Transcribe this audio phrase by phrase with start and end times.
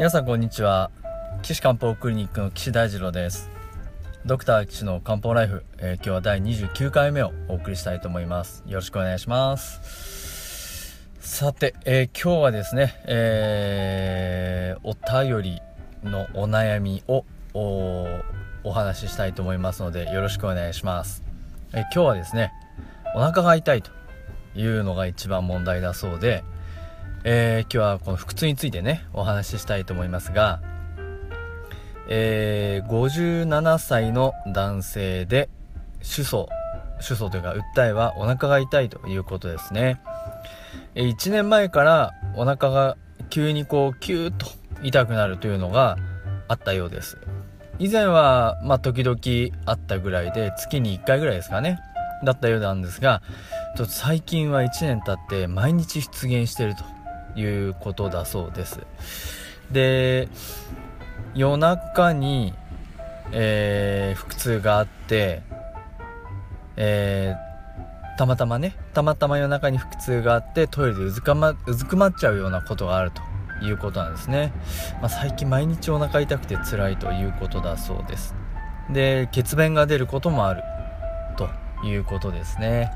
[0.00, 0.90] 皆さんこんにちは。
[1.42, 3.50] 岸漢方クリニックの岸大二郎です。
[4.24, 8.64] ドクター岸の漢方ライフ、えー、今日は第29回目をお送りしたいと思います。
[8.66, 11.06] よろしくお願いします。
[11.20, 15.62] さて、えー、今日はですね、えー、お便り
[16.02, 17.26] のお悩みを
[18.64, 21.22] お話ししたいと思いますのでよろしくお願いします、
[21.74, 22.54] え今日はですね
[23.14, 23.90] お腹が痛いと
[24.54, 26.42] いうのが一番問題だそうで
[27.22, 30.60] えー、今日はこの腹痛についてねお話ししたいと思いますが、
[32.08, 35.50] えー、57歳の男性で
[36.00, 36.46] 主訴
[37.00, 40.00] 主訴というか訴えはお腹が痛いということですね、
[40.94, 42.96] えー、1年前からお腹が
[43.28, 44.46] 急にこうキューッと
[44.82, 45.98] 痛くなるというのが
[46.48, 47.18] あったようです。
[47.78, 49.18] 以前はまあ時々
[49.64, 51.78] あったぐらいで月に1回ぐらいですかね
[52.24, 53.22] だったようなんですが
[53.74, 56.99] ちょっと最近は1年経って毎日出現してると。
[57.36, 58.80] いうことだそうです。
[59.70, 60.28] で
[61.34, 62.54] 夜中に、
[63.32, 65.42] えー、腹痛があって、
[66.76, 73.22] えー、たまたまねたまたま夜中に腹痛があってトイレでうずかまうずくまっちゃうようなことがあると
[73.64, 74.52] いうことなんですね、
[75.00, 78.34] まあ、最近毎日お腹痛くて辛いということだそうです。
[78.90, 80.62] で血便が出ることもある
[81.36, 81.48] と
[81.86, 82.90] いうことですね。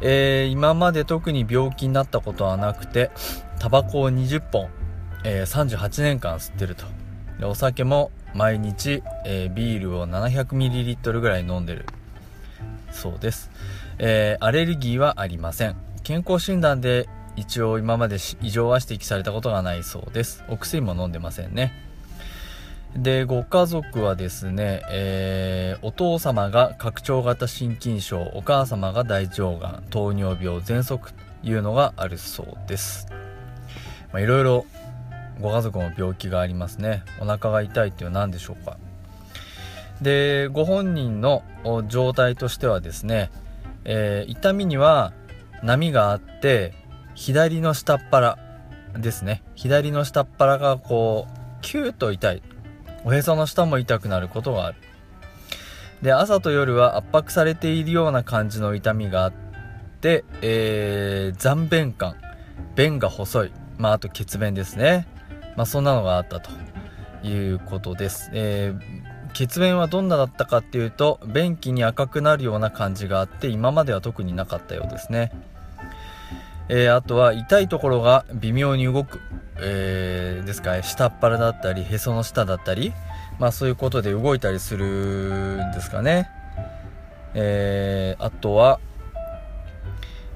[0.00, 3.10] えー、今まで特に病気になったことはなくて
[3.58, 4.68] タバコを20本、
[5.24, 6.84] えー、38年間吸ってると。
[7.38, 11.86] でお酒も毎日、えー、ビールを 700ml ぐらい飲んでる。
[12.90, 13.50] そうです、
[13.98, 15.76] えアレルギーはありません。
[16.04, 20.44] 健康診断で一応今まで異常は指摘されたことがないそうです。
[20.48, 21.83] お薬も飲んでませんね。
[22.96, 33.08] でご家族はですね、えー、お父様が拡張型心筋症お母様が大腸がん糖尿病喘息というのがあるそうです。
[34.14, 34.66] いろいろ
[35.40, 37.02] ご家族も病気がありますね。
[37.20, 38.78] お腹が痛いっていうのは何でしょうか。
[40.00, 41.42] でご本人の
[41.88, 43.30] 状態としてはですね、
[43.84, 45.12] えー、痛みには
[45.64, 46.74] 波があって
[47.16, 48.38] 左の下っ腹
[48.96, 49.42] ですね。
[49.56, 52.42] 左の下っ腹がこうキューと痛い。
[53.04, 54.78] おへその下も痛くなることがある。
[56.02, 59.32] で朝と夜は圧迫されているような感じの痛みがあっ
[60.00, 62.16] て、えー、残便感。
[62.76, 65.06] 便が細い、まあ、あと血便ですね、
[65.56, 66.50] まあ、そんなのがあったと。
[67.24, 75.32] いうことです、えー、血便はどんなだったかっていうと便器に赤くなるような感じがあって今までは特になかったようですね。
[76.68, 79.20] えー、あとは痛いところが微妙に動く。
[79.58, 80.82] えー、ですか？
[80.82, 82.92] 下っ腹だったりへその下だったり
[83.38, 86.28] まあそういうことで動いたりするんですかね。
[87.34, 88.80] えー、あとは、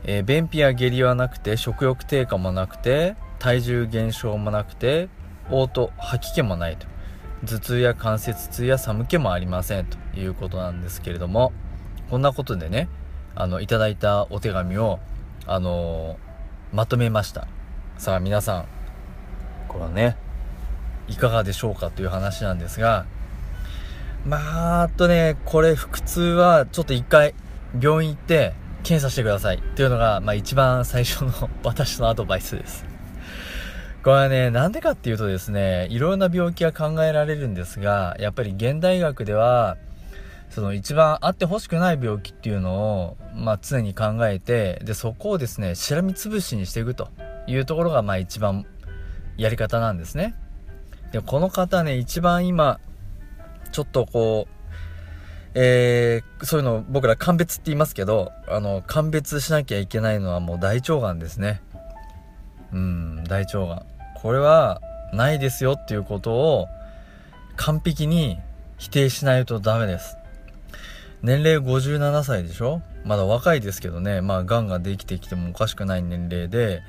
[0.04, 5.08] えー、便秘や下痢はなくて食欲低下もなくて体重減少もなくて
[5.48, 6.86] 嘔吐吐き気もないと。
[7.46, 11.52] 頭痛や関節痛や寒気もありませんということなんですけれども
[12.10, 12.88] こんなことでね
[13.36, 14.98] あのいただいたお手紙を
[15.46, 16.18] あの
[16.72, 17.46] まとめました。
[17.96, 18.66] さあ皆さん
[19.68, 20.16] これはね
[21.06, 23.06] いかがでしょうかという話なんですが
[24.26, 27.34] まあとねこれ腹痛はちょっと一回
[27.80, 29.56] 病院行って検査してください。
[29.56, 32.84] っていうのが、まあ、一番最初の 私のアドバイスです。
[34.02, 39.76] これはね、なんでかっていうとですね、いろんな病気が考えられるんですが、やっぱり現代学では、
[40.50, 47.08] その一番あってほしくない病気っていうのを、まあ常に考えて、で、そこをですね、しらみつぶしにしていくと
[47.46, 48.64] いうところが、まあ一番
[49.38, 50.34] やり方なんですね。
[51.12, 52.81] で、この方ね、一番今、
[53.72, 54.54] ちょっとこう、
[55.54, 61.62] えー、そういうの僕ら鑑別って言いますけど、あの、鑑別しなきゃいけないのはもう大腸がんですね。
[62.72, 63.82] うん、大腸がん。
[64.16, 64.81] これは
[65.12, 66.66] ないですよっていうことを
[67.56, 68.38] 完璧に
[68.77, 70.16] 否定しないとダメです。
[71.22, 72.83] 年齢57歳でしょ？
[73.04, 76.83] まだ若いですけどね、まあ、癌ができてきてもおかしくない年齢で、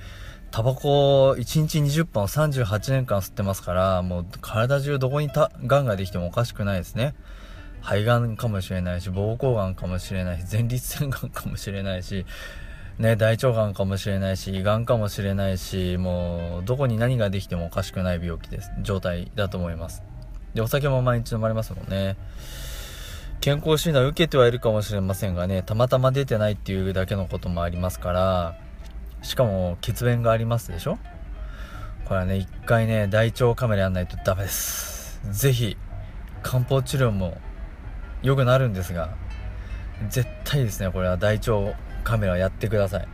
[0.51, 7.13] タバコ1日20本38年間吸ってますから、もう体中どこにた癌ができてもおかしくないですね。
[7.81, 12.25] 肺がんかもしれないし、膀胱がんかもしれないし、前立腺がんかもしれないし、
[12.97, 18.71] ね、大腸がんかもしれないし、胃がんかもしれないし、もう、どこに何ができてもおかしくない病気です。
[18.81, 20.03] 状態だと思います。
[20.53, 22.17] で、お酒も毎日飲まれますもんね。
[23.39, 28.57] 健康診断受けてはいるかもしれませんがね、たまたま出てないっていうだけのこともありますから、
[29.21, 30.97] しかも血便がありますでしょ？
[32.05, 35.21] これはね一回ね大腸カメラやんないとダメです。
[35.31, 35.77] 是非
[36.41, 37.37] 漢方治療も
[38.23, 39.15] 良くなるんですが
[40.09, 43.07] 絶対ですねこれは大腸カメラやってください。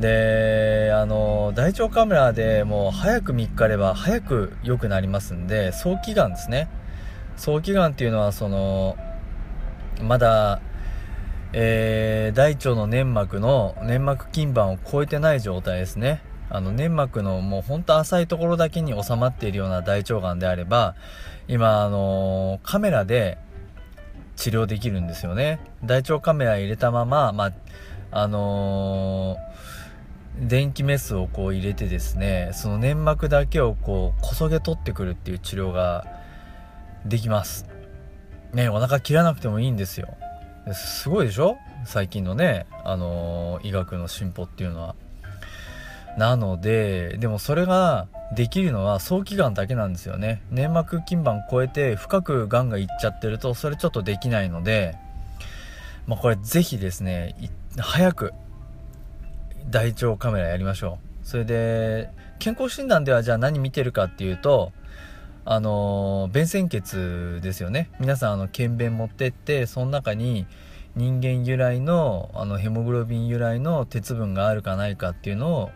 [0.00, 6.68] であの大腸カメラでもう早く3日あれば早く良くなりますんで早期がんですね。
[7.36, 8.96] 早期がんっていうのはその
[10.00, 10.60] まだ
[11.52, 16.22] えー、大腸の粘膜の粘膜筋板を超えてない状態ですね。
[16.50, 20.94] あの粘膜のもうほんと浅いところだけに収まっているような大腸がんであれば
[21.46, 23.38] 今あのー、カメラで
[24.36, 25.60] 治療できるんですよね。
[25.84, 27.52] 大腸カメラ入れたまままあ
[28.10, 36.06] あのー、電気メスをこう入れてですねその粘膜だけをこうこそげ取ってくるっていう治療が
[37.04, 37.66] できます。
[38.54, 40.16] ねお腹切らなくてもいいんですよ。
[40.74, 41.58] すごいでしょ？
[41.84, 44.94] 最近のねあのー、医学の進歩っていうのは。
[46.16, 50.42] なのででもそれができるのは早期がんだけなんですよね。
[50.50, 54.96] 粘膜筋板超えて深くがんがいっちゃってるとそれちょっとできないので
[56.06, 57.36] まあ、これぜひですね
[57.76, 58.32] 早く
[59.68, 61.26] 大腸カメラやりましょう。
[61.26, 64.72] それで健康診断ではじゃあ何見てるかっていうと
[65.50, 67.88] あの便潜血ですよね。
[67.98, 70.46] 皆さんあの検便持ってってその中に
[70.94, 75.70] 人間由来のあのヘモグロビン由来の鉄分があるかないかっていうのを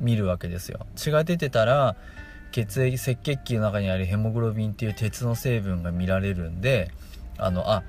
[0.00, 0.86] 見るわけですよ。
[0.96, 1.94] 血が出てたら
[2.52, 6.90] 血液赤血球の中にあるヘモグロビンっていう鉄の成分が見られるんで
[7.36, 7.82] あのあ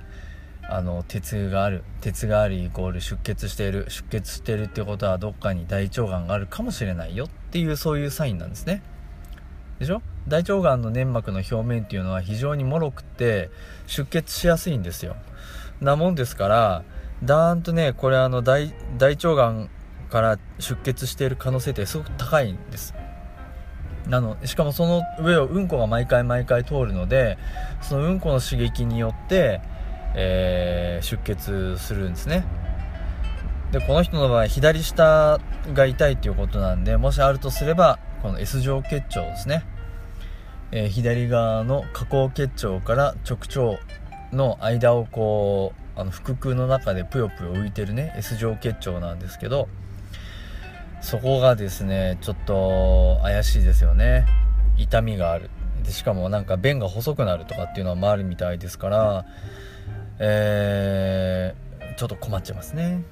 [0.68, 8.82] あの鉄がある鉄があるイコール出血している出血してるっていうことはどっかに大腸がんがあるかもしれないよっていうそういうサインなんですね。
[9.78, 10.02] でしょ？
[10.28, 13.50] 大腸がんの粘膜の表面っていうのは非常に脆くて
[13.86, 15.16] 出血しやすいんですよ。
[15.80, 16.84] なもんですから
[17.22, 19.70] だーんとねこれあの大大腸がん
[20.10, 22.94] から出血している可能性ってすごく高いんです。
[24.08, 27.38] なのしかもその上をうんこが毎回毎回通るので
[27.80, 29.60] そのうんこの刺激によって
[30.14, 32.44] えー、出血するんですね。
[33.72, 35.40] でこの人の場合左下
[35.72, 39.64] が痛いっていうことなんでもしあるとすればこの S 状結腸ですね、
[40.76, 43.38] えー、左側の下行結腸から直
[43.74, 43.80] 腸
[44.32, 49.68] の間をこうあの腹腔の中でぷよぷよ浮いてるね S 状結腸なんですけど
[51.00, 54.26] そこがですねちょっと怪しいですよね。
[54.76, 55.48] 痛みがある。
[55.84, 59.24] でしかもなんか便が細くなるとかっていうのはもあるみたいですから
[60.18, 63.04] えー、ちょっと困っちゃいますね。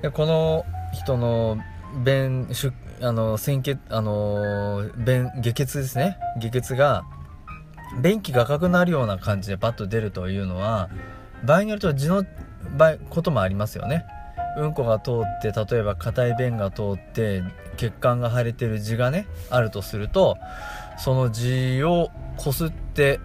[0.00, 0.64] でこの
[0.94, 1.58] 人の
[2.04, 6.18] 便出あの鮮血あの便下血ですね。
[6.38, 7.04] 下血が
[8.02, 10.88] 便器が赤くなるような感じでパッと出るというのは
[11.44, 12.26] 場合によると痔の
[12.76, 14.04] 場合こともありますよね。
[14.56, 17.42] うんこが通って例えば硬い便が通って
[17.76, 20.36] 血管が腫れてる痔がねあるとすると
[20.98, 23.20] その痔をこすって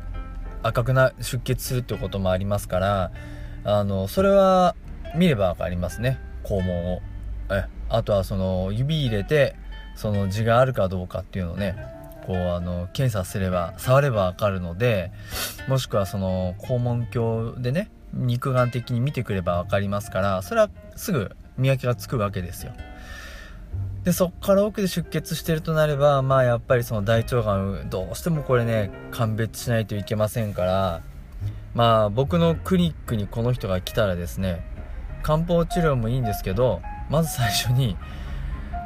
[0.61, 3.11] 赤くな出血するってこともありますから
[3.63, 4.75] あのそれは
[5.15, 6.19] 見れば分かりますね。
[6.43, 7.01] 肛門を。
[7.51, 9.55] えあとはその指入れて
[9.95, 11.75] その痔があるかどうかっていうのをね
[12.25, 15.11] こうあの検査すれば触れば分かるので
[15.67, 22.73] もしくはその肛門鏡でね肉眼的に見てくれば分かりますからそれはすぐ見分けがつくわけですよ。
[24.03, 31.01] でそっから奥で出血してるとなればまあやっぱりその大腸がんどうしてもこれね鑑別しないといけませんから
[31.73, 34.65] まあ僕のクリニックにこの人が来たらですね
[35.21, 37.95] 漢方治療もいいんですけどまず最初に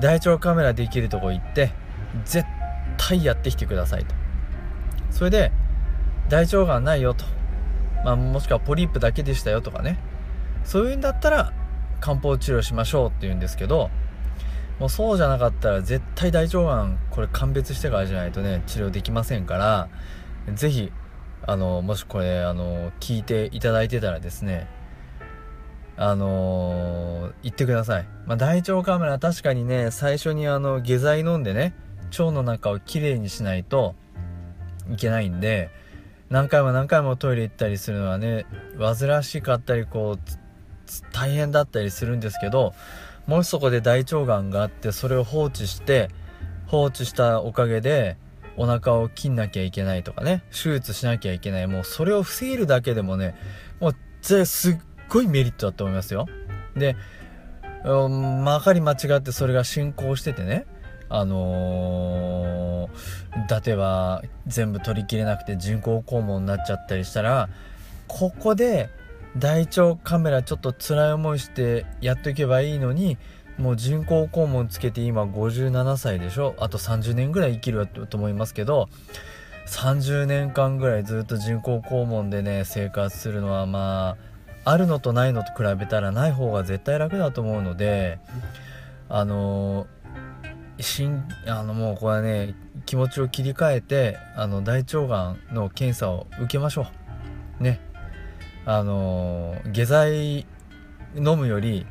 [0.02, 1.72] 大腸カメラできるとこ行って
[2.26, 2.46] 絶
[2.98, 4.16] 対やってきてくださいと。
[5.12, 5.52] それで
[6.30, 7.26] 大腸がんないよと、
[8.04, 9.98] まあ、もしくはポリープだけでしたよとかね。
[10.64, 11.54] そういうんだったら
[12.00, 13.90] 漢方治療しましょうって言うんですけど
[14.80, 19.90] もうそうじゃなかったら絶対大腸がんこれ鑑別してからじゃないとね治療できませんから
[20.54, 20.92] 是非
[21.46, 24.68] あのもしこれあの聞いていただいてたらですね
[25.98, 31.74] あのー、言ってください、まあ、大腸カメラ確かにね最初にあの下剤飲んでね
[32.12, 33.96] 腸の中をきれいにしないと
[34.92, 35.70] いけないんで
[36.30, 38.46] 何回も何回もトイレ行ったりするのはね
[38.78, 40.20] 煩わしかったりこう
[41.12, 42.74] 大変だったりするんですけど
[43.26, 46.10] もしそこで大腸がんがあってそれを放置して
[46.68, 48.18] 放置したおかげで
[48.56, 53.36] お腹を切んなきゃいけないとかね手術しなきゃいけないもうそれを防げるだけでもね
[53.80, 53.96] もう
[54.46, 54.78] すっ
[55.10, 56.28] ごいメリットだと思いますよ。
[56.76, 56.96] で、
[57.86, 60.66] うん、まかり間違ってそれが進行しててね。
[61.10, 67.48] あのー、例えば全部取りきれなくて人工肛門になっちゃったりしたら
[68.08, 68.90] ここで
[69.38, 73.18] 大腸カメラちょっと辛い思いしてやっとけばいいのに
[73.58, 76.56] もう人工肛門つけて今57歳でしょ。
[76.60, 78.90] あと30年ぐらい生きると思いますけど
[79.68, 84.18] 30年間ぐらいずっと人工肛門でね生活するのはまあ
[84.70, 88.20] あるのとないのと比べたらない方が絶対楽だと思うので
[89.08, 89.88] あの
[90.78, 92.54] しんあのもうこれはね
[92.86, 96.88] 気持ちを切り替えてあの大腸がんの検査を受けましょ
[97.62, 97.64] う。
[97.64, 97.80] ね。
[98.66, 100.46] あの下剤
[101.16, 101.86] 飲むより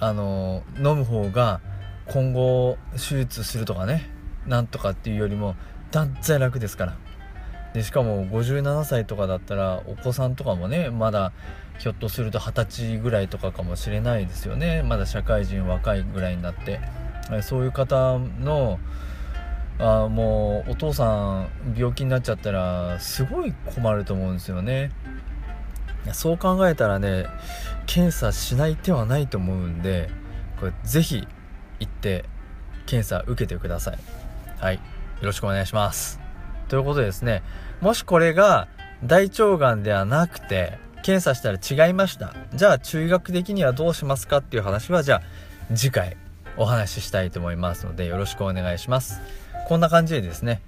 [0.00, 1.60] あの飲む方が
[2.06, 4.08] 今後手術するとかね
[4.46, 5.56] なんとかっていうよりも
[5.90, 6.96] 断然楽ですから。
[7.74, 11.32] でしかも57歳とかだったらお子さんとかもねまだ
[11.78, 14.82] ひょっとすると二十歳ぐらいとかかもしれないですよね。
[14.82, 16.80] まだ社会人若いぐらいになって。
[17.42, 18.78] そういう方の
[19.78, 24.92] あもうお父さん病気になっちゃったらすごい困ると思うんですよね。
[26.12, 27.26] そう考えたらね
[27.86, 30.10] 検査しない手はないと思うんで
[30.60, 31.26] これぜひ
[31.80, 32.26] 行って
[32.86, 33.98] 検査受けてください。
[34.58, 34.74] はい。
[34.76, 34.80] よ
[35.22, 36.20] ろしくお願いします。
[36.68, 37.42] ということでですね
[37.80, 38.68] もしこれが
[39.02, 42.34] 大腸がんではなくて検査したら違いました。
[42.54, 45.22] じゃあ中医学的にはどうしますかっていう話はじゃあ
[45.76, 46.16] 次回
[46.56, 49.20] お話ししたいと思いますのでよろしくお願いします。
[49.68, 50.62] こんな感じでですね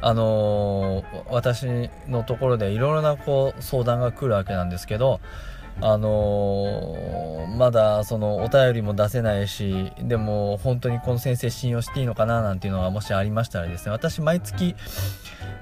[0.00, 1.66] あのー、私
[2.08, 5.20] のところでいろいろなこう相談が来るわけなんですけど
[5.80, 14.74] あのー、まだそのお便りも出せないしでも本当にこの先生信用していいのかななんていうのがもしありましたらですね私毎月、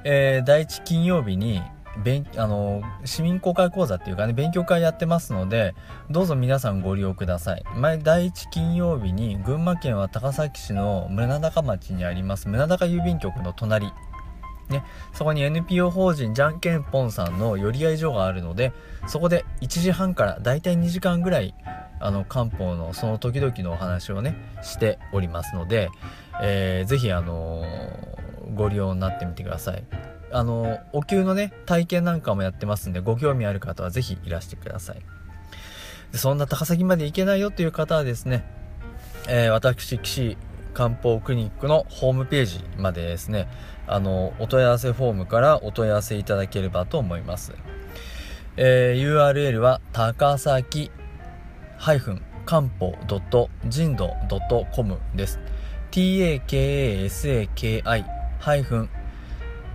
[0.05, 1.61] えー、第1金曜日に
[2.03, 5.75] 勉あの市民公開講座っていうかね勉強会やってますので
[6.11, 7.65] どうぞ皆さんご利用ください。
[7.77, 13.93] 前第1金曜日に群馬県は高崎市の村高町にあります村高郵便局の隣。
[14.69, 14.83] ね、
[15.13, 18.73] そこに NPO 法人じゃんけんぽんさんの寄り合い所があるので
[19.07, 21.55] そこで1時半からだいたい2時間ぐらい
[22.01, 25.91] あの漢方のその時々のお話をねしておりますので、
[26.43, 29.85] えー、ぜひあのー、ご利用になってみてください。
[30.31, 35.03] あのお灸のね体験なんかもやってますんでご興味ある方はぜひいらしてください。
[36.15, 38.45] そんな高崎まで行けないよっていう方はですね、
[39.29, 40.37] えー、私岸
[40.73, 43.49] 漢方クリニックのホームページまでですね
[43.87, 47.53] あのお問い合わせフォームからお問い合わせいただければと思います、
[48.57, 50.91] えー、URL は高崎
[52.47, 52.97] 漢方
[53.69, 54.15] 人道
[54.75, 55.41] .com です。
[55.91, 57.83] Takasaki-